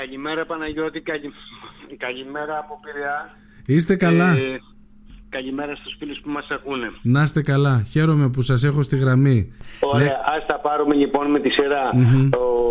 Καλημέρα 0.00 0.44
Παναγιώτη, 0.46 1.00
καλη... 1.00 1.32
καλημέρα 1.96 2.58
από 2.58 2.80
Πειραιά. 2.82 3.36
Είστε 3.66 3.96
καλά. 3.96 4.30
Ε, 4.30 4.60
καλημέρα 5.28 5.74
στους 5.76 5.96
φίλους 5.98 6.20
που 6.20 6.30
μας 6.30 6.46
ακούνε. 6.50 6.90
Να 7.02 7.22
είστε 7.22 7.42
καλά. 7.42 7.84
Χαίρομαι 7.90 8.28
που 8.28 8.42
σας 8.42 8.64
έχω 8.64 8.82
στη 8.82 8.96
γραμμή. 8.96 9.52
Ωραία, 9.80 10.04
ναι. 10.06 10.18
ας 10.36 10.46
τα 10.46 10.58
πάρουμε 10.60 10.94
λοιπόν 10.94 11.30
με 11.30 11.40
τη 11.40 11.48
σειρα 11.48 11.88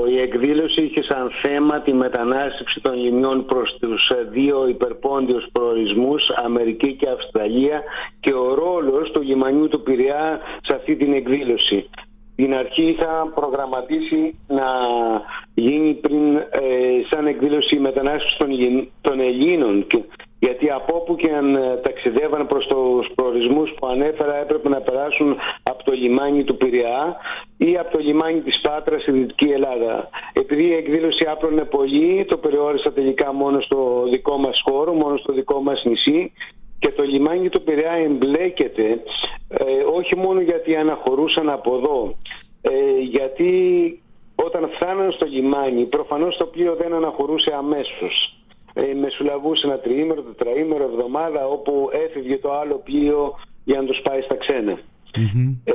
η 0.10 0.20
εκδήλωση 0.20 0.84
είχε 0.84 1.04
σαν 1.04 1.32
θέμα 1.42 1.82
τη 1.82 1.94
μετανάστευση 1.94 2.80
των 2.82 2.94
λιμιών 2.94 3.46
προς 3.46 3.78
τους 3.80 4.10
ε, 4.10 4.28
δύο 4.32 4.68
υπερπόντιους 4.68 5.46
προορισμούς, 5.52 6.30
Αμερική 6.30 6.96
και 6.96 7.10
Αυστραλία 7.10 7.82
και 8.20 8.34
ο 8.34 8.54
ρόλος 8.54 9.12
του 9.12 9.22
λιμανιού 9.22 9.68
του 9.68 9.82
Πειραιά 9.84 10.40
σε 10.62 10.76
αυτή 10.76 10.96
την 10.96 11.14
εκδήλωση 11.14 11.90
την 12.36 12.54
αρχή 12.56 12.84
είχα 12.84 13.32
προγραμματίσει 13.36 14.40
να 14.48 14.68
γίνει 15.54 15.94
πριν 15.94 16.36
ε, 16.36 16.42
σαν 17.10 17.28
εκδήλωση 17.28 17.76
η 17.76 17.80
μετανάστευσης 17.80 18.38
των, 18.38 18.50
των 19.02 19.20
Ελλήνων 19.20 19.86
γιατί 20.44 20.70
από 20.70 20.96
όπου 20.96 21.16
και 21.16 21.32
αν 21.32 21.56
ε, 21.56 21.78
ταξιδεύαν 21.84 22.48
προς 22.48 22.68
τους 22.68 23.08
προορισμούς 23.16 23.74
που 23.78 23.88
ανέφερα 23.88 24.36
έπρεπε 24.36 24.70
να 24.70 24.82
περάσουν 24.82 25.38
από 25.64 25.84
το 25.84 25.92
λιμάνι 25.92 26.44
του 26.44 26.58
Πειραιά 26.58 27.16
ή 27.58 27.78
από 27.78 27.92
το 27.92 28.00
λιμάνι 28.00 28.42
της 28.42 28.62
Πάτρας 28.62 29.02
στη 29.02 29.12
Δυτική 29.12 29.50
Ελλάδα. 29.50 30.10
Επειδή 30.34 30.64
η 30.64 30.74
εκδήλωση 30.74 31.26
άπλωνε 31.32 31.64
πολύ, 31.64 32.26
το 32.26 32.38
περιόρισα 32.38 32.94
τελικά 32.94 33.34
μόνο 33.34 33.62
στο 33.62 34.08
δικό 34.12 34.38
μας 34.38 34.62
χώρο, 34.66 34.94
μόνο 34.94 35.18
στο 35.18 35.34
δικό 35.34 35.62
μας 35.62 35.84
νησί 35.86 36.32
και 36.80 36.92
το 36.92 37.04
λιμάνι 37.04 37.50
του 37.50 37.64
Πειραιά 37.64 37.92
εμπλέκεται 37.92 39.02
ε, 39.58 39.84
όχι 39.94 40.16
μόνο 40.16 40.42
γιατί 40.42 40.76
αναχωρούσαν 40.76 41.50
από 41.50 41.76
εδώ, 41.76 42.16
ε, 42.62 43.00
γιατί 43.02 43.52
όταν 44.36 44.70
φτάναν 44.76 45.12
στο 45.12 45.26
λιμάνι 45.26 45.86
προφανώς 45.86 46.38
το 46.38 46.46
πλοίο 46.46 46.76
δεν 46.76 46.94
αναχωρούσε 46.94 47.54
αμέσως. 47.58 48.36
Ε, 48.74 48.94
μεσουλαβούσε 48.94 49.68
ένα 49.68 49.80
τριήμερο, 49.80 50.22
τετραήμερο, 50.22 50.84
εβδομάδα 50.84 51.48
όπου 51.48 51.90
έφευγε 51.92 52.38
το 52.38 52.54
άλλο 52.54 52.82
πλοίο 52.84 53.40
για 53.64 53.82
να 53.82 53.88
τους 53.88 54.02
πάει 54.02 54.22
στα 54.22 54.36
ξενα 54.36 54.80
Ε, 55.64 55.74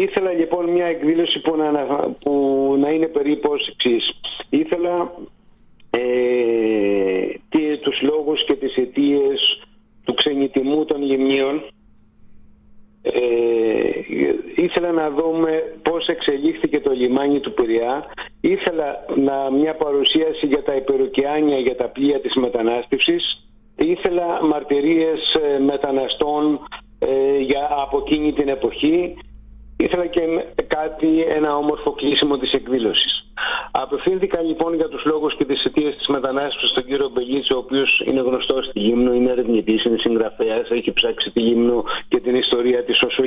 ήθελα 0.00 0.32
λοιπόν 0.32 0.70
μια 0.70 0.86
εκδήλωση 0.86 1.40
που 1.40 1.56
να, 1.56 1.86
που 2.20 2.74
να 2.78 2.90
είναι 2.90 3.06
περίπου 3.06 3.50
ως 3.52 3.68
εξής. 3.68 4.20
Ήθελα 4.48 5.12
ε, 5.90 7.76
τους 7.86 8.02
λόγους 8.02 8.44
και 8.44 8.54
τις 8.54 8.76
αιτίες 8.76 9.62
του 10.04 10.14
ξενιτιμού 10.14 10.84
των 10.84 11.02
γυμνίων 11.02 11.62
ε, 13.12 13.88
ήθελα 14.54 14.92
να 14.92 15.10
δούμε 15.10 15.76
πώς 15.82 16.06
εξελίχθηκε 16.06 16.80
το 16.80 16.92
λιμάνι 16.92 17.40
του 17.40 17.54
Πειραιά. 17.54 18.04
Ήθελα 18.40 19.04
να, 19.16 19.50
μια 19.50 19.74
παρουσίαση 19.74 20.46
για 20.46 20.62
τα 20.62 20.74
υπεροκειάνια 20.74 21.58
για 21.58 21.76
τα 21.76 21.88
πλοία 21.88 22.20
της 22.20 22.34
μετανάστευσης. 22.34 23.46
Ήθελα 23.76 24.44
μαρτυρίες 24.44 25.32
ε, 25.32 25.58
μεταναστών 25.58 26.60
ε, 26.98 27.38
για, 27.38 27.68
από 27.82 28.04
εκείνη 28.06 28.32
την 28.32 28.48
εποχή. 28.48 29.16
Ήθελα 29.76 30.06
και 30.06 30.20
κάτι, 30.66 31.20
ένα 31.28 31.56
όμορφο 31.56 31.90
κλείσιμο 31.90 32.36
της 32.36 32.52
εκδήλωσης. 32.52 33.25
Απευθύνθηκα 33.82 34.40
λοιπόν 34.42 34.74
για 34.74 34.88
τους 34.88 35.04
λόγους 35.04 35.36
και 35.36 35.44
τις 35.44 35.64
αιτίες 35.64 35.96
της 35.96 36.06
μετανάστευσης 36.06 36.68
στον 36.68 36.84
κύριο 36.84 37.08
Μπελίτση, 37.12 37.52
ο 37.52 37.56
οποίος 37.56 38.02
είναι 38.06 38.20
γνωστός 38.20 38.64
στη 38.66 38.80
Γύμνο, 38.80 39.12
είναι 39.14 39.30
ερευνητής, 39.30 39.84
είναι 39.84 39.98
συγγραφέας, 39.98 40.70
έχει 40.70 40.92
ψάξει 40.92 41.30
τη 41.30 41.40
Γύμνο 41.40 41.84
και 42.08 42.20
την 42.20 42.34
ιστορία 42.34 42.84
της 42.84 43.02
όσο 43.02 43.22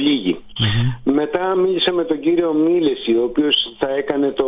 Μετά 1.04 1.56
μίλησα 1.56 1.94
με 1.94 2.04
τον 2.04 2.20
κύριο 2.20 2.54
Μίλεση, 2.54 3.16
ο 3.16 3.24
οποίος 3.24 3.76
θα 3.80 3.90
έκανε 3.90 4.32
το, 4.32 4.48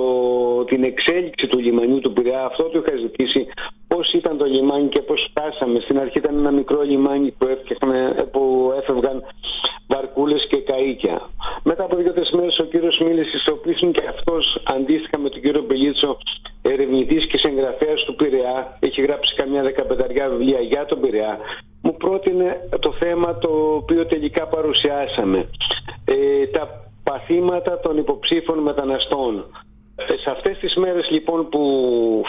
την 0.64 0.84
εξέλιξη 0.84 1.48
του 1.48 1.60
λιμανιού 1.60 2.00
του 2.00 2.14
Πειραιά. 2.14 2.46
Αυτό 2.46 2.64
του 2.64 2.84
είχα 2.86 2.98
ζητήσει 2.98 3.48
πώς 3.88 4.14
ήταν 4.14 4.38
το 4.38 4.46
λιμάνι 4.46 4.88
και 4.88 5.02
πώς 5.02 5.28
φτάσαμε. 5.30 5.80
Στην 5.80 6.00
αρχή 6.00 6.18
ήταν 6.18 6.38
ένα 6.38 6.52
μικρό 6.52 6.82
λιμάνι 6.82 7.32
που, 7.38 7.48
που 8.32 8.74
έφευγαν 8.80 9.24
βαρκούλες 9.88 10.48
και 10.50 10.64
καΐκια. 10.70 11.18
Μετά 11.64 11.84
από 11.84 11.96
δύο-τρεις 11.96 12.32
μέρες 12.32 12.58
ο 12.60 12.64
κύριος 12.64 13.00
Μίληση, 13.06 13.50
ο 13.52 13.54
οποίος 13.54 13.82
είναι 13.82 13.92
και 13.92 14.08
αυτό 14.10 14.38
αντίστοιχα 14.64 15.20
με 15.20 15.30
τον 15.30 15.42
κύριο 15.42 15.64
Μπελίτσο, 15.68 16.18
ερευνητή 16.62 17.16
και 17.16 17.38
συγγραφέα 17.38 17.96
του 18.06 18.16
Πειραιά, 18.16 18.78
έχει 18.80 19.02
γράψει 19.02 19.36
καμιά 19.36 19.62
δεκαπενταριά 19.62 20.30
βιβλία 20.30 20.60
για 20.60 20.86
τον 20.86 21.00
Πειραιά, 21.00 21.38
μου 21.82 21.96
πρότεινε 21.98 22.61
το 22.80 22.92
θέμα 23.00 23.38
το 23.38 23.50
οποίο 23.76 24.06
τελικά 24.06 24.48
παρουσιάσαμε. 24.48 25.50
Ε, 26.06 26.48
τα 26.48 26.92
παθήματα 27.04 27.80
των 27.80 27.98
υποψήφων 27.98 28.60
μεταναστών. 28.60 29.46
Ε, 29.96 30.18
σε 30.18 30.30
αυτές 30.30 30.58
τις 30.58 30.76
μέρες 30.76 31.10
λοιπόν 31.10 31.50
που 31.50 31.62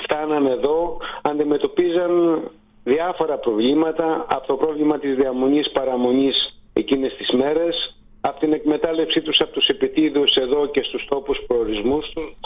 φτάνανε 0.03 0.51
εδώ 0.51 0.97
αντιμετωπίζαν 1.23 2.41
διάφορα 2.85 3.39
προβλήματα 3.39 4.27
από 4.29 4.47
το 4.47 4.55
πρόβλημα 4.55 4.99
της 4.99 5.15
διαμονής 5.15 5.71
παραμονής 5.71 6.61
εκείνες 6.73 7.15
τις 7.15 7.31
μέρες 7.31 7.97
από 8.21 8.41
την 8.41 8.53
εκμετάλλευσή 8.53 9.23
τους 9.23 9.41
από 9.41 9.53
τους 9.53 9.67
επιτίδους 9.67 10.35
εδώ 10.37 10.67
και 10.67 10.83
στους 10.83 11.05
τόπους 11.09 11.39
προορισμούς 11.47 12.11
τους 12.11 12.37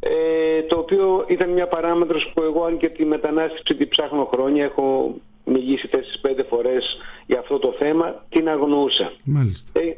ε, 0.00 0.62
το 0.62 0.78
οποίο 0.78 1.24
ήταν 1.28 1.50
μια 1.50 1.66
παράμετρος 1.66 2.32
που 2.34 2.42
εγώ 2.42 2.64
αν 2.64 2.76
και 2.78 2.88
τη 2.88 3.04
μετανάστευση 3.04 3.74
την 3.74 3.88
ψάχνω 3.88 4.24
χρόνια 4.32 4.64
έχω 4.64 5.14
μιλήσει 5.46 5.88
4-5 5.92 6.44
φορές 6.48 6.96
για 7.26 7.38
αυτό 7.38 7.58
το 7.58 7.74
θέμα 7.78 8.24
την 8.28 8.48
αγνοούσα 8.48 9.12
Μάλιστα. 9.24 9.80
Ε, 9.80 9.96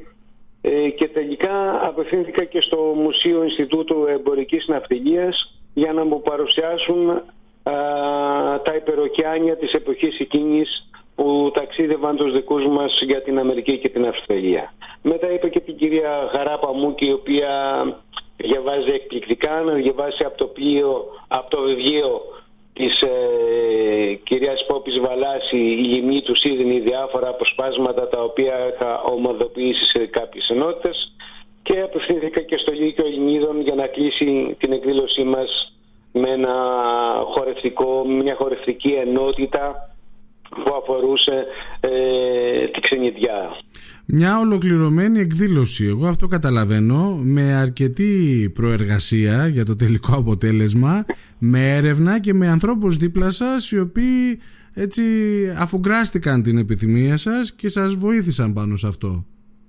ε, 0.61 0.89
και 0.89 1.09
τελικά 1.09 1.87
απευθύνθηκα 1.87 2.45
και 2.45 2.61
στο 2.61 2.77
Μουσείο 2.77 3.43
Ινστιτούτου 3.45 4.07
Εμπορικής 4.09 4.67
Ναυτιλίας 4.67 5.55
για 5.75 5.93
να 5.93 6.05
μου 6.05 6.23
παρουσιάσουν 6.23 7.11
α, 7.11 7.23
τα 8.65 8.75
υπεροκιάνια 8.77 9.57
της 9.57 9.73
εποχής 9.73 10.19
εκείνης 10.19 10.91
που 11.15 11.51
ταξίδευαν 11.55 12.17
τους 12.17 12.33
δικούς 12.33 12.67
μας 12.67 13.01
για 13.07 13.23
την 13.23 13.39
Αμερική 13.39 13.79
και 13.79 13.89
την 13.89 14.07
Αυστραλία. 14.07 14.73
Μετά 15.03 15.33
είπε 15.33 15.49
και 15.49 15.61
την 15.61 15.77
κυρία 15.77 16.31
Χαράπα 16.33 16.73
Μούκη 16.73 17.07
η 17.07 17.13
οποία 17.13 17.51
διαβάζει 18.37 18.91
εκπληκτικά 18.91 19.61
να 19.61 19.73
διαβάσει 19.73 20.25
από 20.25 20.37
το 20.37 20.47
πλοίο, 20.47 21.05
από 21.29 21.51
το 21.51 21.63
βιβλίο 21.63 22.21
της 22.79 23.01
ε, 23.01 24.15
κυρίας 24.25 24.67
Πόπης 24.67 24.99
Βαλάση 25.01 25.57
η 25.57 25.85
λιμνή 25.85 26.23
του 26.23 26.35
Σίδνη 26.35 26.81
διάφορα 26.81 27.29
αποσπάσματα 27.29 28.09
τα 28.09 28.23
οποία 28.23 28.55
είχα 28.69 29.03
ομοδοποιήσει 29.03 29.85
σε 29.85 30.07
κάποιες 30.07 30.49
ενότητες 30.49 31.13
και 31.63 31.81
απευθύνθηκα 31.81 32.41
και 32.41 32.57
στο 32.57 32.73
Λύκειο 32.73 33.07
Ελληνίδων 33.07 33.61
για 33.61 33.75
να 33.75 33.87
κλείσει 33.87 34.57
την 34.59 34.73
εκδήλωσή 34.73 35.23
μας 35.25 35.73
με 36.13 36.31
ένα 36.31 36.55
χορευτικό, 37.35 38.05
μια 38.07 38.35
χορευτική 38.35 38.93
ενότητα 38.93 39.95
που 40.65 40.75
αφορούσε 40.75 41.47
ε, 41.81 42.67
τη 42.67 42.81
ξενιδιά. 42.81 43.57
Μια 44.11 44.39
ολοκληρωμένη 44.39 45.21
εκδήλωση, 45.21 45.85
εγώ 45.85 46.07
αυτό 46.07 46.27
καταλαβαίνω, 46.27 47.21
με 47.23 47.55
αρκετή 47.55 48.51
προεργασία 48.55 49.47
για 49.47 49.65
το 49.65 49.77
τελικό 49.77 50.17
αποτέλεσμα, 50.17 51.05
με 51.39 51.77
έρευνα 51.77 52.21
και 52.21 52.35
με 52.35 52.49
ανθρώπους 52.49 52.97
δίπλα 52.97 53.31
σας 53.31 53.71
οι 53.71 53.79
οποίοι 53.79 54.39
έτσι 54.73 55.03
αφουγκράστηκαν 55.57 56.43
την 56.43 56.59
επιθυμία 56.59 57.17
σας 57.17 57.53
και 57.53 57.69
σας 57.69 57.95
βοήθησαν 57.95 58.53
πάνω 58.53 58.77
σε 58.77 58.87
αυτό 58.87 59.27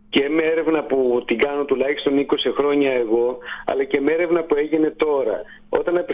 και 0.10 0.30
με 0.30 0.44
έρευνα 0.44 0.84
που 0.84 1.24
την 1.28 1.38
κάνω 1.38 1.66
τουλάχιστον 1.66 2.26
20 2.26 2.36
χρόνια 2.58 2.92
εγώ, 2.92 3.38
αλλά 3.66 3.84
και 3.84 4.02
με 4.02 4.12
έρευνα 4.12 4.44
που 4.44 4.56
έγινε 4.56 4.90
τώρα. 4.98 5.42
Όταν 5.70 5.96
ε, 5.98 6.06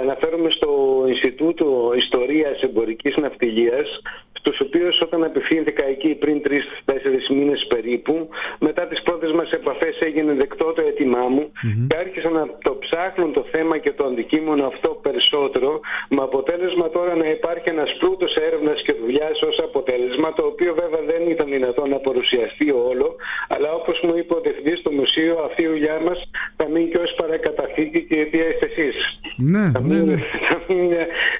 αναφέρομαι 0.00 0.50
στο 0.50 1.04
Ινστιτούτο 1.08 1.92
Ιστορίας 1.96 2.62
Εμπορικής 2.62 3.16
Ναυτιλίας, 3.16 4.00
στους 4.32 4.60
οποίους 4.60 5.00
όταν 5.00 5.24
απευθύνθηκα 5.24 5.84
εκεί 5.86 6.14
πριν 6.14 6.42
3-4 6.86 6.92
μήνες 7.30 7.66
περίπου, 7.66 8.28
μετά 8.58 8.86
τις 8.86 9.02
πρώτες 9.02 9.32
μας 9.32 9.50
επαφές 9.50 10.00
έγινε 10.00 10.32
δεκτό 10.32 10.72
το 10.72 10.82
αίτημά 10.82 11.24
μου 11.28 11.44
mm-hmm. 11.52 11.86
και 11.88 11.96
άρχισαν 11.96 12.32
να 12.32 12.46
το 12.62 12.76
ψάχνουν 12.84 13.32
το 13.32 13.44
θέμα 13.50 13.78
και 13.78 13.92
το 13.92 14.04
αντικείμενο 14.04 14.66
αυτό 14.66 14.88
περισσότερο, 14.88 15.80
με 16.08 16.22
αποτέλεσμα 16.22 16.90
τώρα 16.90 17.16
να 17.16 17.28
υπάρχει 17.28 17.68
ένας 17.68 17.96
πλούτος 17.98 18.34
έρευνας 18.34 18.82
και 18.82 18.94
δουλειάς 19.00 19.42
ως 19.42 19.58
αποτέλεσμα, 19.58 20.32
το 20.32 20.44
οποίο 20.44 20.74
βέβαια 20.74 21.02
δεν 21.06 21.30
ήταν 21.30 21.48
δυνατό 21.50 21.86
να 21.86 21.96
παρουσιαστεί 21.96 22.70
όλο, 22.70 23.07
αλλά 23.48 23.68
όπως 23.72 24.00
μου 24.02 24.16
είπε 24.18 24.34
ο 24.34 24.40
διευθυντής 24.40 24.78
στο 24.78 24.90
μουσείο, 24.90 25.34
αυτή 25.48 25.62
η 25.62 25.66
δουλειά 25.66 26.00
μας 26.06 26.18
θα 26.56 26.68
μείνει 26.68 26.88
και 26.90 26.98
ως 26.98 27.14
παρακαταθήκη 27.20 28.00
και 28.08 28.14
η 28.14 28.22
οποία 28.28 28.46
είστε 28.50 28.66
εσείς. 28.72 28.96
Ναι, 29.36 29.70
θα 29.74 29.80
ναι, 29.80 30.00
ναι. 30.00 30.16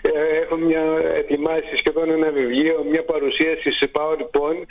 Ε, 0.02 0.10
έχω 0.42 0.56
μια 0.56 0.82
ετοιμάσει 1.16 1.72
σχεδόν 1.76 2.10
ένα 2.10 2.30
βιβλίο, 2.30 2.84
μια 2.90 3.04
παρουσίαση 3.04 3.70
σε 3.70 3.90
PowerPoint 3.96 4.62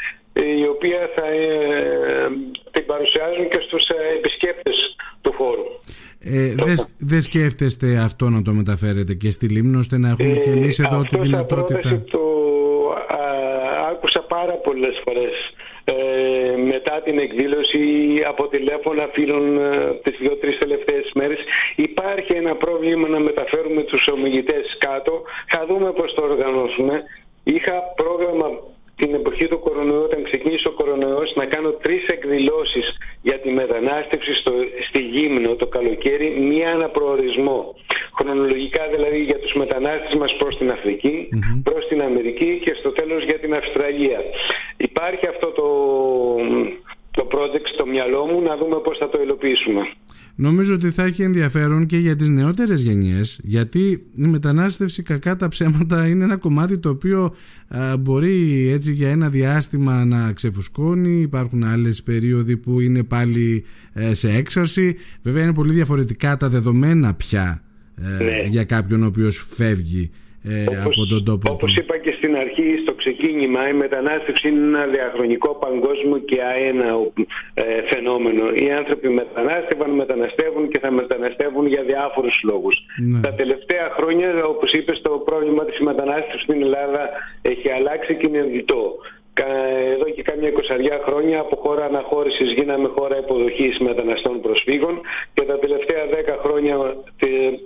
η 0.61 0.67
οποία 0.67 1.09
θα 1.15 1.25
ε, 1.27 2.27
την 2.71 2.85
παρουσιάζουν 2.85 3.49
και 3.49 3.59
στους 3.67 3.87
ε, 3.87 3.95
επισκέπτες 4.17 4.95
του 5.21 5.33
χώρου. 5.37 5.65
Ε, 6.19 6.53
δεν 6.97 7.21
σκέφτεστε 7.21 7.97
αυτό 7.97 8.29
να 8.29 8.41
το 8.41 8.53
μεταφέρετε 8.53 9.13
και 9.13 9.31
στη 9.31 9.47
Λίμνο 9.47 9.77
ώστε 9.79 9.97
να 9.97 10.09
έχουμε 10.09 10.33
και 10.33 10.49
εμείς 10.49 10.79
εδώ 10.79 11.01
τη 11.01 11.19
δυνατότητα. 11.19 12.03
Το 12.11 12.19
α, 13.07 13.21
άκουσα 13.91 14.21
πάρα 14.21 14.53
πολλές 14.53 15.01
φορές 15.05 15.31
ε, 15.31 15.31
μετά 15.31 15.46
την 17.17 17.25
εκδήλωση 17.25 17.83
από 18.27 18.47
τηλέφωνα 18.47 19.09
φίλων 19.13 19.57
ε, 19.57 19.99
τις 20.03 20.17
δύο-τρεις 20.19 20.57
τελευταίες 20.57 21.11
μέρες 21.13 21.39
υπάρχει 21.75 22.35
ένα 22.35 22.55
πρόβλημα 22.55 23.07
να 23.07 23.19
μεταφέρουμε 23.19 23.81
τους 23.83 24.07
ομιλητές 24.07 24.75
κάτω 24.77 25.23
θα 25.47 25.65
δούμε 25.67 25.91
πώς 25.91 26.13
το 26.13 26.21
οργανώσουμε 26.21 27.03
είχα 27.43 27.73
πρόγραμμα 27.95 28.47
την 29.01 29.13
εποχή 29.13 29.47
του 29.47 29.59
κορονοϊού, 29.59 30.03
όταν 30.03 30.23
ξεκίνησε 30.23 30.67
ο 30.67 30.71
κορονοϊός, 30.71 31.33
να 31.35 31.45
κάνω 31.45 31.69
τρεις 31.71 32.05
εκδηλώσεις 32.05 32.85
για 33.21 33.39
τη 33.39 33.49
μετανάστευση 33.49 34.33
στο, 34.33 34.53
στη 34.87 35.01
Γύμνο 35.01 35.55
το 35.55 35.67
καλοκαίρι, 35.67 36.29
μία 36.39 36.71
αναπροορισμό. 36.71 37.75
Χρονολογικά 38.19 38.83
δηλαδή 38.93 39.19
για 39.19 39.39
τους 39.39 39.53
μετανάστες 39.53 40.13
μας 40.19 40.35
προς 40.39 40.57
την 40.57 40.71
Αφρική, 40.71 41.29
προς 41.63 41.87
την 41.87 42.01
Αμερική 42.01 42.61
και 42.63 42.73
στο 42.79 42.89
τέλος 42.91 43.23
για 43.23 43.39
την 43.39 43.53
Αυστραλία. 43.53 44.19
Υπάρχει 44.77 45.27
αυτό 45.27 45.47
το, 45.47 45.67
το 47.11 47.27
project 47.33 47.67
στο 47.73 47.76
μυαλό 47.91 48.25
μου, 48.25 48.41
να 48.41 48.57
δούμε 48.57 48.75
πώς 48.83 48.97
θα 48.97 49.09
το 49.09 49.21
υλοποιήσουμε. 49.21 49.81
Νομίζω 50.39 50.75
ότι 50.75 50.91
θα 50.91 51.03
έχει 51.03 51.23
ενδιαφέρον 51.23 51.85
και 51.85 51.97
για 51.97 52.15
τις 52.15 52.29
νεότερες 52.29 52.81
γενιές 52.81 53.39
γιατί 53.43 54.07
η 54.15 54.27
μετανάστευση 54.27 55.03
κακά 55.03 55.35
τα 55.35 55.47
ψέματα 55.47 56.07
είναι 56.07 56.23
ένα 56.23 56.37
κομμάτι 56.37 56.77
το 56.77 56.89
οποίο 56.89 57.35
μπορεί 57.99 58.69
έτσι 58.69 58.93
για 58.93 59.09
ένα 59.09 59.29
διάστημα 59.29 60.05
να 60.05 60.31
ξεφουσκώνει 60.33 61.21
υπάρχουν 61.21 61.63
άλλες 61.63 62.03
περίοδοι 62.03 62.57
που 62.57 62.79
είναι 62.79 63.03
πάλι 63.03 63.63
ε, 63.93 64.13
σε 64.13 64.29
έξαρση 64.29 64.95
βέβαια 65.21 65.43
είναι 65.43 65.53
πολύ 65.53 65.73
διαφορετικά 65.73 66.37
τα 66.37 66.49
δεδομένα 66.49 67.13
πια 67.13 67.63
ε, 68.19 68.23
ναι. 68.23 68.47
για 68.49 68.63
κάποιον 68.63 69.03
ο 69.03 69.05
οποίος 69.05 69.47
φεύγει 69.49 70.11
ε, 70.49 70.77
όπως, 70.81 70.97
από 70.97 71.07
τον 71.13 71.23
τόπο 71.25 71.51
όπως 71.51 71.75
είπα 71.75 71.97
και 71.97 72.13
στην 72.17 72.35
αρχή 72.35 72.67
στο 72.81 72.93
ξεκίνημα 72.93 73.69
η 73.69 73.73
μετανάστευση 73.73 74.47
είναι 74.47 74.65
ένα 74.67 74.85
διαχρονικό 74.85 75.49
παγκόσμιο 75.65 76.17
και 76.17 76.41
αέναο 76.41 77.01
ε, 77.53 77.63
φαινόμενο. 77.91 78.43
Οι 78.53 78.71
άνθρωποι 78.71 79.09
μετανάστευαν, 79.09 79.89
μεταναστεύουν 79.89 80.69
και 80.69 80.79
θα 80.79 80.91
μεταναστεύουν 80.91 81.65
για 81.67 81.83
διάφορους 81.83 82.39
λόγους. 82.43 82.75
Ναι. 83.05 83.19
Τα 83.19 83.33
τελευταία 83.33 83.85
χρόνια 83.97 84.45
όπως 84.45 84.71
είπες 84.71 85.01
το 85.01 85.09
πρόβλημα 85.09 85.65
της 85.65 85.79
μετανάστευσης 85.79 86.41
στην 86.41 86.61
Ελλάδα 86.61 87.09
έχει 87.41 87.71
αλλάξει 87.71 88.15
και 88.15 88.25
είναι 88.29 88.41
διτό 88.41 88.97
εδώ 89.93 90.09
και 90.09 90.21
κάμια 90.21 90.47
εικοσαριά 90.47 91.01
χρόνια 91.05 91.39
από 91.39 91.55
χώρα 91.55 91.85
αναχώρησης 91.85 92.51
γίναμε 92.51 92.87
χώρα 92.97 93.17
υποδοχής 93.17 93.77
μεταναστών 93.79 94.41
προσφύγων 94.41 95.01
και 95.33 95.43
τα 95.43 95.59
τελευταία 95.59 96.05
δέκα 96.05 96.37
χρόνια 96.43 96.75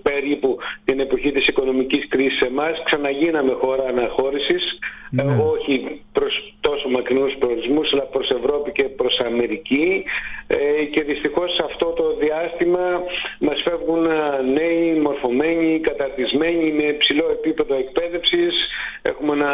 περίπου 0.01 0.57
την 0.85 0.99
εποχή 0.99 1.31
της 1.31 1.47
οικονομικής 1.47 2.07
κρίσης 2.07 2.39
εμάς 2.39 2.81
ξαναγίναμε 2.83 3.53
χώρα 3.61 3.83
αναχώρησης 3.83 4.79
ναι. 5.11 5.23
Ε, 5.23 5.25
όχι 5.25 6.01
προς 6.11 6.33
τόσο 6.33 6.50
μακρινούς 6.91 7.35
προορισμούς 7.39 7.93
αλλά 7.93 8.01
προς 8.03 8.29
Ευρώπη 8.29 8.71
και 8.71 8.83
προς 8.83 9.19
Αμερική. 9.19 10.03
Ε, 10.47 10.83
και 10.83 11.03
δυστυχώς 11.03 11.53
σε 11.53 11.63
αυτό 11.65 11.85
το 11.85 12.15
διάστημα 12.15 13.03
μας 13.39 13.61
φεύγουν 13.65 14.05
ε, 14.05 14.41
νέοι, 14.57 14.93
μορφωμένοι, 14.99 15.79
καταρτισμένοι 15.79 16.71
με 16.71 16.93
ψηλό 16.93 17.27
επίπεδο 17.31 17.75
εκπαίδευσης. 17.75 18.53
Έχουμε 19.01 19.33
ένα 19.33 19.53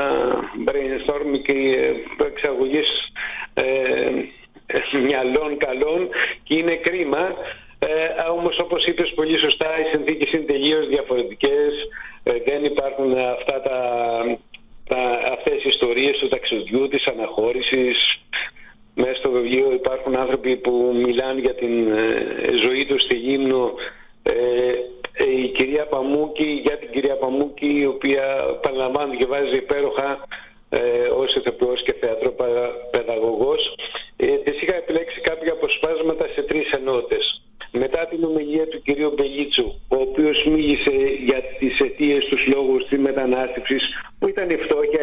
brainstorm 0.68 1.42
και 1.46 1.56
εξαγωγής 2.26 2.90
ε, 3.54 3.68
μυαλών 5.08 5.58
καλών 5.58 6.10
και 6.44 6.56
είναι 6.56 6.76
κρίμα. 6.76 7.36
Ε, 7.80 8.30
όμως 8.32 8.60
όπως 8.60 8.86
είπες 8.86 9.14
πολύ 9.16 9.40
σωστά 9.40 9.80
οι 9.80 9.90
συνθήκες 9.96 10.32
είναι 10.32 10.44
τελείως 10.44 10.88
διαφορετικές. 10.88 11.74
Δεν 12.46 12.64
υπάρχουν 12.66 13.18
αυτά 13.18 13.62
τα 13.62 13.78
τα, 14.28 14.38
αυτές 16.08 16.22
οι 16.22 16.26
ιστορίες 16.26 16.28
του 16.28 16.28
ταξιδιού, 16.28 16.88
της 16.88 17.06
αναχώρησης. 17.06 18.20
Μέσα 18.96 19.16
στο 19.16 19.30
βιβλίο 19.30 19.72
υπάρχουν 19.74 20.16
άνθρωποι 20.16 20.58
που 20.58 20.74
μιλάνε 21.06 21.40
για 21.40 21.56
την 21.56 21.92
ε, 21.92 22.58
ζωή 22.64 22.86
τους 22.86 23.02
στη 23.02 23.16
Γύμνο. 23.16 23.74
Ε, 24.24 24.34
ε, 25.24 25.42
η 25.44 25.48
κυρία 25.58 25.86
Παμούκη, 25.86 26.62
για 26.66 26.78
την 26.78 26.92
κυρία 26.92 27.16
Παμούκη, 27.16 27.80
η 27.80 27.86
οποία 27.86 28.26
παραλαμβάνω 28.62 29.16
και 29.16 29.26
βάζει 29.26 29.56
υπέροχα 29.56 30.28
ε, 30.70 30.80
ως 31.22 31.36
ηθοποιός 31.36 31.84
και 31.84 31.94
θεατροπαιδαγωγός. 32.00 33.76
Ε, 34.18 34.26
της 34.26 34.62
είχα 34.62 34.76
επιλέξει 34.76 35.20
κάποια 35.22 35.52
αποσπάσματα 35.52 36.28
σε 36.28 36.42
τρεις 36.42 36.72
ενότητες 36.72 37.42
μετά 37.72 38.08
την 38.10 38.24
ομιλία 38.24 38.68
του 38.68 38.82
κυρίου 38.82 39.14
Μπελίτσου, 39.16 39.68
ο 39.88 39.96
οποίος 39.96 40.46
μίλησε 40.46 40.96
για 41.26 41.42
τις 41.60 41.80
αιτίες, 41.80 42.26
τους 42.26 42.48
λόγους 42.48 42.88
της 42.88 43.00
μετανάστευσης, 43.00 43.84
που 44.20 44.28
ήταν 44.28 44.50
η 44.50 44.56
φτώχεια, 44.56 45.02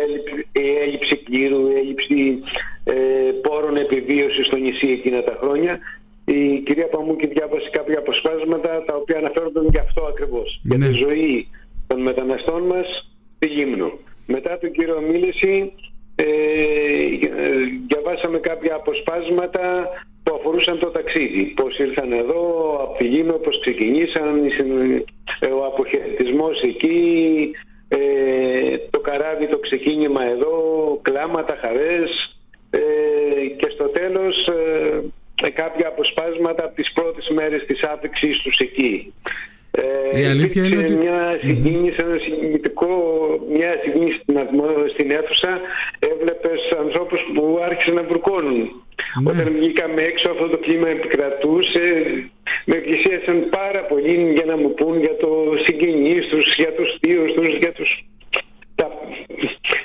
η 0.53 0.77
έλλειψη 0.85 1.17
κλήρου, 1.17 1.71
η 1.71 1.75
έλλειψη 1.75 2.43
ε, 2.85 2.95
πόρων 3.43 3.77
επιβίωσης 3.77 4.47
στο 4.47 4.57
νησί 4.57 4.89
εκείνα 4.91 5.23
τα 5.23 5.37
χρόνια, 5.41 5.79
η 6.25 6.59
κυρία 6.59 6.89
Παμούκη 6.89 7.27
διάβασε 7.27 7.69
κάποια 7.71 7.99
αποσπάσματα 7.99 8.85
τα 8.87 8.97
οποία 8.97 9.19
αναφέρονται 9.19 9.61
γι' 9.71 9.79
αυτό 9.79 10.05
ακριβώς, 10.05 10.61
για 10.63 10.79
τη 10.79 10.89
ναι. 10.89 10.97
ζωή 10.97 11.49
των 11.87 12.03
μεταναστών 12.03 12.63
μας 12.63 13.11
στη 13.37 13.49
Λίμνο. 13.49 13.93
Μετά 14.27 14.59
τον 14.59 14.73
κύριο 14.73 15.01
μίληση 15.01 15.73
ε, 16.15 16.25
διαβάσαμε 17.87 18.39
κάποια 18.39 18.75
αποσπάσματα 18.75 19.89
που 19.89 20.14
αφορούσαν 20.45 20.79
το 20.79 20.91
ταξίδι. 20.91 21.43
Πώς 21.57 21.79
ήρθαν 21.79 22.13
εδώ, 22.13 22.41
από 22.83 22.99
τη 22.99 23.05
Λίμνο, 23.05 23.33
πώς 23.33 23.61
ξεκινήσαν, 23.61 24.53
ο 25.61 25.65
αποχαιρετισμός 25.65 26.63
εκεί, 26.63 27.51
ε, 27.89 27.99
το 28.91 29.01
καράβι, 29.01 29.47
το 29.47 29.59
ξεκίνημα 29.59 30.25
εδώ, 30.25 30.55
κλάματα, 31.03 31.59
χαρές 31.61 32.37
ε, 32.71 32.81
και 33.57 33.71
στο 33.71 33.85
τέλος 33.85 34.49
ε, 35.43 35.51
κάποια 35.51 35.89
αποσπάσματα 35.89 36.65
από 36.65 36.75
τις 36.75 36.93
πρώτες 36.93 37.29
μέρες 37.29 37.65
της 37.67 37.83
άφηξης 37.83 38.39
τους 38.39 38.59
εκεί. 38.59 39.13
Ε, 39.71 40.21
Η 40.21 40.25
αλήθεια 40.25 40.65
είναι 40.65 40.79
ότι... 40.79 40.93
Μια 40.93 41.39
συγκίνηση, 41.41 41.97
ένα 42.01 42.19
συγκινητικό, 42.19 42.89
μια 43.51 43.81
συγκίνηση 43.83 44.19
στην, 44.19 44.39
στην 44.95 45.11
αίθουσα 45.11 45.61
έβλεπες 45.99 46.61
ανθρώπους 46.79 47.21
που 47.35 47.59
άρχισαν 47.65 47.95
να 47.95 48.03
βρουκώνουν. 48.03 48.84
Ναι. 49.23 49.31
Όταν 49.31 49.53
βγήκαμε 49.59 50.03
έξω 50.03 50.31
αυτό 50.31 50.49
το 50.49 50.59
κλίμα 50.59 50.89
επικρατούσε, 50.89 51.83
με 52.65 52.75
πλησίασαν 52.75 53.49
πάρα 53.51 53.83
πολύ 53.85 54.33
για 54.33 54.45
να 54.45 54.57
μου 54.57 54.75
πούν 54.75 55.01
για 55.01 55.17
το 55.17 55.31
συγγενείς 55.65 56.27
τους, 56.27 56.55
για 56.57 56.73
τους 56.73 56.89
θείους 57.01 57.33
τους, 57.33 57.57
για 57.57 57.73
τους 57.73 58.05
τα 58.75 58.89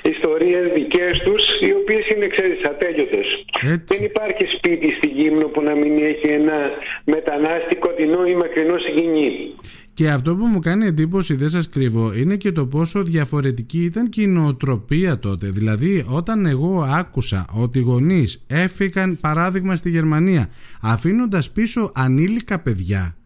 ιστορίες 0.02 0.72
δικές 0.74 1.18
τους, 1.18 1.42
οι 1.60 1.72
οποίες 1.72 2.06
είναι, 2.08 2.26
ξέρεις, 2.26 2.62
ατέλειωτες. 2.64 3.44
Δεν 3.84 4.04
υπάρχει 4.04 4.44
σπίτι 4.56 4.88
στη 4.98 5.08
Γύμνο 5.08 5.46
που 5.46 5.62
να 5.62 5.74
μην 5.74 6.04
έχει 6.04 6.28
ένα 6.28 6.70
μετανάστη 7.04 7.76
κοντινό 7.76 8.26
ή 8.26 8.34
μακρινό 8.34 8.78
συγγενή. 8.78 9.54
Και 10.00 10.10
αυτό 10.10 10.36
που 10.36 10.44
μου 10.46 10.58
κάνει 10.58 10.86
εντύπωση, 10.86 11.34
δεν 11.34 11.48
σας 11.48 11.68
κρύβω, 11.68 12.14
είναι 12.14 12.36
και 12.36 12.52
το 12.52 12.66
πόσο 12.66 13.02
διαφορετική 13.02 13.84
ήταν 13.84 14.08
και 14.08 14.22
η 14.22 14.26
νοοτροπία 14.26 15.18
τότε. 15.18 15.50
Δηλαδή, 15.50 16.04
όταν 16.08 16.46
εγώ 16.46 16.82
άκουσα 16.82 17.46
ότι 17.54 17.78
οι 17.78 17.82
γονείς 17.82 18.44
έφυγαν, 18.46 19.18
παράδειγμα, 19.20 19.76
στη 19.76 19.90
Γερμανία, 19.90 20.50
αφήνοντας 20.80 21.50
πίσω 21.50 21.92
ανήλικα 21.94 22.58
παιδιά, 22.60 23.16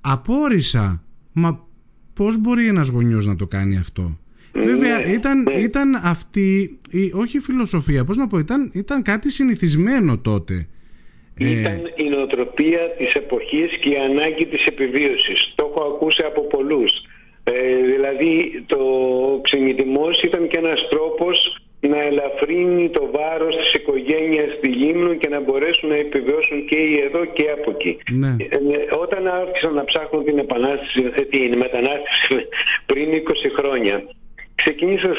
απόρρισα, 0.00 1.02
μα 1.32 1.66
πώς 2.14 2.38
μπορεί 2.38 2.68
ένας 2.68 2.88
γονιός 2.88 3.26
να 3.26 3.36
το 3.36 3.46
κάνει 3.46 3.76
αυτό; 3.76 4.18
Βέβαια 4.52 4.98
ναι, 4.98 5.12
ήταν, 5.12 5.42
ναι. 5.42 5.54
ήταν 5.54 5.94
αυτή, 6.02 6.78
η, 6.90 7.10
όχι 7.14 7.36
η 7.36 7.40
φιλοσοφία, 7.40 8.04
πώς 8.04 8.16
να 8.16 8.26
πω, 8.26 8.38
ήταν, 8.38 8.70
ήταν 8.74 9.02
κάτι 9.02 9.30
συνηθισμένο 9.30 10.18
τότε. 10.18 10.68
Ε, 11.40 11.60
ήταν 11.60 11.80
η 11.96 12.08
νοοτροπία 12.08 12.94
της 12.98 13.12
εποχής 13.14 13.76
και 13.80 13.88
η 13.88 13.96
ανάγκη 13.96 14.46
της 14.46 14.66
επιβίωσης. 14.66 15.52
Το 15.54 15.67
έχω 15.78 15.94
ακούσει 15.94 16.22
από 16.22 16.40
πολλούς. 16.40 16.92
Ε, 17.44 17.76
δηλαδή 17.76 18.64
το 18.66 18.78
ξενιτιμός 19.42 20.20
ήταν 20.20 20.48
και 20.48 20.58
ένας 20.58 20.88
τρόπος 20.88 21.60
να 21.80 22.02
ελαφρύνει 22.02 22.90
το 22.90 23.08
βάρος 23.12 23.56
της 23.56 23.72
οικογένειας 23.72 24.52
στη 24.56 24.68
Λίμνο 24.68 25.14
και 25.14 25.28
να 25.28 25.40
μπορέσουν 25.40 25.88
να 25.88 25.94
επιβιώσουν 25.94 26.66
και 26.66 26.78
οι 26.78 27.00
εδώ 27.00 27.24
και 27.24 27.50
από 27.50 27.70
εκεί. 27.70 27.98
Ναι. 28.10 28.36
Ε, 28.38 28.96
όταν 29.00 29.26
άρχισαν 29.26 29.74
να 29.74 29.84
ψάχνουν 29.84 30.24
την, 30.24 30.38
επανάσταση, 30.38 31.02
την 31.30 31.56
μετανάστευση 31.56 32.48
πριν 32.90 33.08
20 33.10 33.32
χρόνια 33.58 34.04
ξεκίνησα 34.54 35.10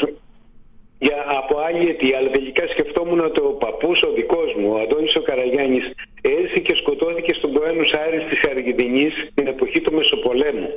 για, 0.98 1.18
από 1.40 1.58
άλλη 1.66 1.88
αιτία, 1.88 2.18
αλλά 2.18 2.30
τελικά 2.30 2.64
σκεφτόμουν 2.66 3.20
ότι 3.20 3.40
ο 3.40 3.52
παππούς 3.64 4.02
ο 4.02 4.10
δικός 4.12 4.54
μου, 4.58 4.68
ο 4.72 4.78
Αντώνης 4.82 5.14
ο 5.16 5.22
Καραγιάννης, 5.22 5.84
έρθει 6.20 6.60
και 6.60 6.74
σκοτώθηκε 6.74 7.32
στον 7.34 7.52
Ποένους 7.52 7.90
Άρης 7.92 8.24
της 8.30 8.40
Αργεντινής 8.50 9.14
την 9.34 9.39
εποχή 9.70 9.80
του 9.80 9.94
Μεσοπολέμου. 9.94 10.70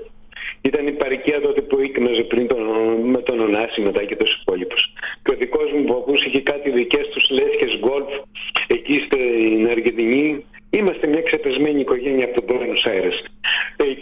Ήταν 0.62 0.88
η 0.88 0.92
παροικία 0.92 1.42
τότε 1.42 1.62
που 1.62 1.82
ήκμαζε 1.82 2.24
πριν 2.24 2.48
τον, 2.48 2.62
με 3.14 3.22
τον 3.28 3.40
Ωνάση 3.40 3.82
μετά 3.82 4.04
και 4.04 4.16
τους 4.16 4.42
υπόλοιπους. 4.42 4.94
Και 5.24 5.34
ο 5.34 5.38
δικός 5.38 5.72
μου 5.72 5.84
παππούς 5.84 6.26
είχε 6.26 6.42
κάτι 6.42 6.70
δικές 6.70 7.08
τους 7.14 7.30
λέσχε 7.30 7.78
γκολφ 7.80 8.12
εκεί 8.68 8.96
στην 9.06 9.70
Αργεντινή. 9.70 10.46
Είμαστε 10.70 11.08
μια 11.08 11.22
ξεπεσμένη 11.22 11.80
οικογένεια 11.80 12.26
από 12.26 12.36
τον 12.36 12.46
Πόενο 12.46 12.74
Άιρε. 12.84 13.10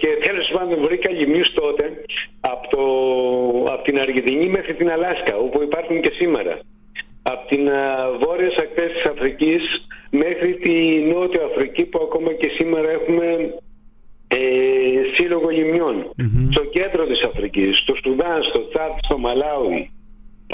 Και 0.01 0.09
τέλος 0.27 0.47
πάντων 0.53 0.81
βρήκα 0.83 1.11
λιμιού 1.11 1.45
τότε 1.53 2.03
από, 2.39 2.65
το, 2.73 2.83
από 3.73 3.83
την 3.83 3.99
Αργεντινή 3.99 4.47
μέχρι 4.47 4.73
την 4.73 4.89
Αλάσκα, 4.91 5.37
όπου 5.37 5.61
υπάρχουν 5.61 6.01
και 6.01 6.11
σήμερα. 6.19 6.59
Από 7.23 7.47
την 7.47 7.69
βόρειες 8.23 8.55
ακτές 8.55 8.91
της 8.91 9.03
Αφρικής 9.11 9.61
μέχρι 10.09 10.53
τη 10.53 10.73
Νότια 11.11 11.43
Αφρική 11.43 11.85
που 11.85 11.99
ακόμα 12.03 12.33
και 12.33 12.49
σήμερα 12.57 12.89
έχουμε 12.89 13.25
ε, 14.33 14.70
σύλλογο 15.13 15.47
Στο 16.49 16.63
κέντρο 16.75 17.05
της 17.05 17.21
Αφρικής, 17.29 17.77
στο 17.77 17.93
Σουδάν, 18.03 18.43
στο 18.43 18.67
Τσάτ, 18.67 18.93
στο 19.05 19.17
Μαλάουι. 19.17 19.91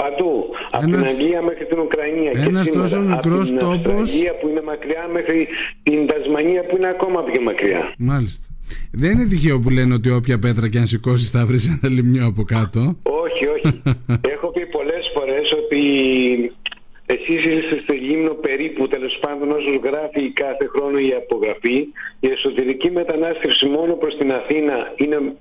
Παντού. 0.00 0.32
Από 0.70 0.84
την 0.84 1.04
Αγγλία 1.04 1.42
μέχρι 1.42 1.64
την 1.66 1.78
Ουκρανία. 1.78 2.32
Ένας 2.34 2.66
και 2.66 2.78
τόσο 2.78 3.00
μικρός 3.00 3.50
τόπο. 3.50 3.72
Από 3.72 3.82
την 3.82 3.90
Αγγλία 3.90 4.34
που 4.40 4.48
είναι 4.48 4.62
μακριά 4.62 5.08
μέχρι 5.12 5.48
την 5.82 6.06
Τασμανία 6.06 6.62
που 6.66 6.76
είναι 6.76 6.88
ακόμα 6.88 7.22
πιο 7.22 7.42
μακριά. 7.42 7.94
Μάλιστα. 7.98 8.46
Δεν 8.92 9.10
είναι 9.10 9.26
τυχαίο 9.26 9.60
που 9.60 9.70
λένε 9.70 9.94
ότι 9.94 10.10
όποια 10.10 10.38
πέτρα 10.38 10.68
και 10.68 10.78
αν 10.78 10.86
σηκώσεις 10.86 11.30
θα 11.30 11.46
βρεις 11.46 11.66
ένα 11.68 11.92
λιμνιό 11.94 12.26
από 12.26 12.42
κάτω. 12.42 12.80
Όχι, 13.02 13.44
όχι. 13.54 13.82
Έχω 14.34 14.46
πει 14.50 14.66
πολλές 14.66 15.10
φορές 15.14 15.52
ότι 15.52 15.80
εσείς 17.10 17.44
είστε 17.44 17.80
στη 17.82 17.94
Λίμνο 17.96 18.34
περίπου, 18.34 18.88
τέλος 18.88 19.18
πάντων, 19.20 19.50
όσο 19.50 19.80
γράφει 19.82 20.30
κάθε 20.30 20.66
χρόνο 20.66 20.98
η 20.98 21.12
απογραφή, 21.12 21.76
η 22.20 22.28
εσωτερική 22.28 22.90
μετανάστευση 22.90 23.66
μόνο 23.66 23.94
προς 23.94 24.16
την 24.16 24.32
Αθήνα 24.32 24.92
είναι. 24.96 25.36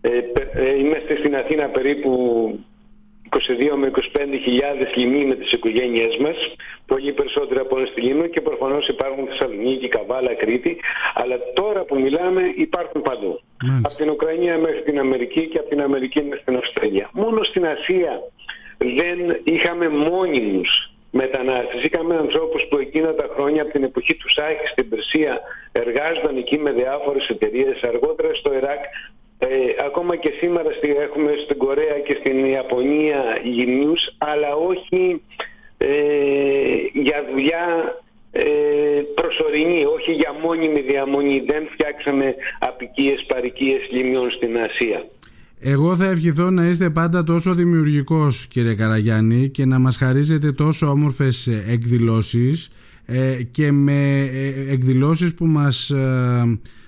Ε, 0.00 0.10
ε, 0.52 0.78
είμαστε 0.78 1.16
στην 1.16 1.36
Αθήνα 1.36 1.66
περίπου 1.66 2.10
22 3.30 3.76
με 3.76 3.90
25 3.94 4.00
χιλιάδες 4.42 4.94
λιμοί 4.94 5.24
με 5.24 5.34
τις 5.34 5.52
οικογένειές 5.52 6.16
μας, 6.16 6.36
πολύ 6.86 7.12
περισσότερο 7.12 7.60
από 7.60 7.86
στη 7.86 8.00
Λίμνο 8.00 8.26
και 8.26 8.40
προφανώς 8.40 8.88
υπάρχουν 8.88 9.26
Θεσσαλονίκη, 9.26 9.88
Καβάλα, 9.88 10.34
Κρήτη, 10.34 10.76
αλλά 11.14 11.36
τώρα 11.54 11.84
που 11.84 12.00
μιλάμε 12.00 12.42
υπάρχουν 12.56 13.02
παντού. 13.02 13.40
Από 13.82 13.94
την 13.94 14.10
Ουκρανία 14.10 14.58
μέχρι 14.58 14.82
την 14.82 14.98
Αμερική 14.98 15.48
και 15.48 15.58
από 15.58 15.68
την 15.68 15.80
Αμερική 15.80 16.22
μέχρι 16.22 16.44
την 16.44 16.56
Αυστραλία. 16.56 17.10
Μόνο 17.12 17.42
στην 17.42 17.66
Ασία 17.66 18.22
δεν 18.78 19.40
είχαμε 19.44 19.88
μόνιμους 19.88 20.89
μετανάστες. 21.10 21.82
Είχαμε 21.82 22.16
ανθρώπους 22.16 22.66
που 22.68 22.78
εκείνα 22.78 23.14
τα 23.14 23.28
χρόνια 23.34 23.62
από 23.62 23.72
την 23.72 23.82
εποχή 23.82 24.14
του 24.16 24.30
Σάχη 24.30 24.66
στην 24.72 24.88
Περσία 24.88 25.40
εργάζονταν 25.72 26.36
εκεί 26.36 26.58
με 26.58 26.72
διάφορες 26.72 27.28
εταιρείες. 27.28 27.82
Αργότερα 27.82 28.34
στο 28.34 28.54
Ιράκ 28.54 28.84
ε, 29.38 29.48
ακόμα 29.84 30.16
και 30.16 30.32
σήμερα 30.38 30.70
έχουμε 31.00 31.32
στην 31.44 31.58
Κορέα 31.58 31.98
και 31.98 32.16
στην 32.20 32.44
Ιαπωνία 32.44 33.38
γυμνούς, 33.42 34.14
αλλά 34.18 34.54
όχι 34.54 35.22
ε, 35.78 35.88
για 36.92 37.24
δουλειά 37.32 37.96
ε, 38.32 38.42
προσωρινή, 39.14 39.84
όχι 39.84 40.12
για 40.12 40.32
μόνιμη 40.42 40.80
διαμονή. 40.80 41.42
Δεν 41.46 41.68
φτιάξαμε 41.72 42.34
απικίες 42.58 43.24
παρικίες 43.28 43.80
λιμιών 43.90 44.30
στην 44.30 44.58
Ασία. 44.58 45.04
Εγώ 45.62 45.96
θα 45.96 46.10
ευχηθώ 46.10 46.50
να 46.50 46.66
είστε 46.66 46.90
πάντα 46.90 47.24
τόσο 47.24 47.54
δημιουργικός 47.54 48.46
κύριε 48.46 48.74
Καραγιάννη 48.74 49.48
και 49.48 49.64
να 49.64 49.78
μας 49.78 49.96
χαρίζετε 49.96 50.52
τόσο 50.52 50.86
όμορφες 50.86 51.46
εκδηλώσεις 51.46 52.70
ε, 53.06 53.42
και 53.50 53.72
με 53.72 54.20
ε, 54.20 54.72
εκδηλώσεις 54.72 55.34
που 55.34 55.46
μας, 55.46 55.92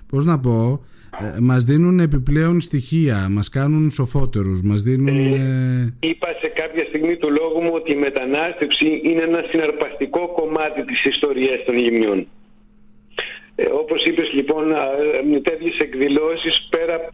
πώς 0.07 0.25
να 0.25 0.39
πω, 0.39 0.81
ε, 1.21 1.41
μας 1.41 1.65
δίνουν 1.65 1.99
επιπλέον 2.01 2.61
στοιχεία, 2.61 3.29
μας 3.31 3.49
κάνουν 3.49 3.91
σοφότερους, 3.91 4.63
μας 4.63 4.83
δίνουν... 4.83 5.33
Ε, 5.33 5.95
ε, 6.01 6.09
είπα 6.09 6.29
σε 6.41 6.49
κάποια 6.49 6.85
στιγμή 6.85 7.17
του 7.17 7.31
λόγου 7.31 7.61
μου 7.63 7.71
ότι 7.75 7.93
η 7.93 7.97
μετανάστευση 7.97 9.01
είναι 9.05 9.23
ένα 9.23 9.45
συναρπαστικό 9.51 10.29
κομμάτι 10.39 10.85
της 10.85 11.05
ιστορίας 11.05 11.65
των 11.65 11.77
γυμνιών. 11.77 12.27
Ε, 13.55 13.65
όπως 13.83 14.05
είπες 14.05 14.33
λοιπόν, 14.33 14.65
με 15.31 15.41
τέτοιες 15.41 15.77
εκδηλώσεις 15.77 16.69
πέρα 16.71 16.95
από 16.95 17.11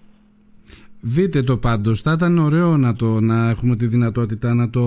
Δείτε 1.00 1.42
το 1.42 1.56
πάντως, 1.56 2.00
θα 2.00 2.12
ήταν 2.12 2.38
ωραίο 2.38 2.76
να, 2.76 2.94
το, 2.94 3.20
να 3.20 3.50
έχουμε 3.50 3.76
τη 3.76 3.86
δυνατότητα 3.86 4.54
να 4.54 4.70
το 4.70 4.80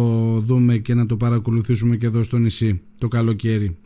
δούμε 0.45 0.77
και 0.77 0.93
να 0.93 1.05
το 1.05 1.17
παρακολουθήσουμε 1.17 1.95
και 1.95 2.05
εδώ 2.05 2.23
στο 2.23 2.37
νησί 2.37 2.81
το 2.97 3.07
καλοκαίρι. 3.07 3.77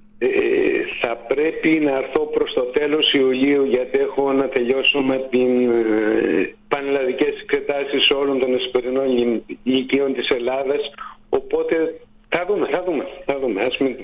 Ε, 1.03 1.07
θα 1.07 1.15
πρέπει 1.15 1.79
να 1.79 1.91
έρθω 1.98 2.22
προς 2.36 2.53
το 2.53 2.62
τέλος 2.62 3.13
Ιουλίου 3.13 3.63
γιατί 3.65 4.00
έχω 4.00 4.33
να 4.33 4.48
τελειώσω 4.50 5.00
με 5.00 5.17
την 5.29 5.69
ε, 5.69 6.55
πανελλαδικές 6.67 7.33
εξετάσεις 7.43 8.10
όλων 8.10 8.39
των 8.39 8.53
εσπερινών 8.53 9.07
ηλικίων 9.63 10.13
της 10.13 10.27
Ελλάδας 10.29 10.81
οπότε 11.29 11.75
θα 12.36 12.45
δούμε, 12.48 12.67
θα 12.72 12.83
δούμε, 12.86 13.03
θα 13.25 13.39
δούμε. 13.39 13.62
Ας 13.69 13.77
μην, 13.77 13.95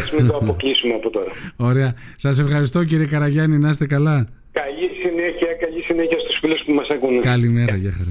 ας 0.00 0.12
μην 0.12 0.26
το 0.26 0.36
αποκλείσουμε 0.42 0.94
από 0.94 1.10
τώρα. 1.10 1.30
Ωραία. 1.56 1.94
Σας 2.16 2.38
ευχαριστώ 2.38 2.84
κύριε 2.84 3.06
Καραγιάννη, 3.06 3.58
να 3.58 3.68
είστε 3.68 3.86
καλά. 3.86 4.26
Καλή 4.52 4.88
συνέχεια, 5.02 5.52
καλή 5.60 5.82
συνέχεια 5.82 6.18
στους 6.18 6.38
φίλους 6.40 6.62
που 6.64 6.72
μας 6.72 6.88
ακούνε. 6.88 7.20
Καλημέρα, 7.20 7.76
για 7.76 7.90
χαρά. 7.90 8.08